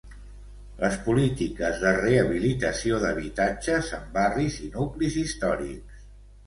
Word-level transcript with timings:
Les 0.83 0.95
polítiques 1.09 1.77
de 1.83 1.91
rehabilitació 1.99 2.99
d'habitatges 3.05 3.95
en 4.01 4.11
barris 4.19 4.61
i 4.69 4.75
nuclis 4.81 5.25
històrics. 5.27 6.07